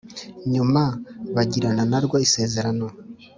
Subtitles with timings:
[0.41, 0.81] hanyuma
[1.35, 2.85] bagirana na rwo isezerano,